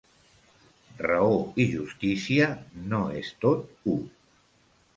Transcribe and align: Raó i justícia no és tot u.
Raó 1.03 1.35
i 1.65 1.67
justícia 1.75 2.49
no 2.93 3.05
és 3.23 3.31
tot 3.47 3.71
u. 3.97 4.01